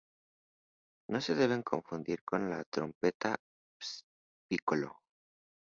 [1.09, 3.37] No se debe confundir con la trompeta
[4.49, 4.97] piccolo.